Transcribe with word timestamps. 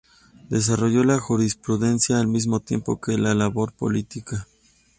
Desarrolló 0.49 1.03
la 1.03 1.19
jurisprudencia 1.19 2.17
al 2.19 2.25
mismo 2.25 2.59
tiempo 2.59 2.99
que 2.99 3.19
la 3.19 3.35
labor 3.35 3.71
política. 3.71 4.47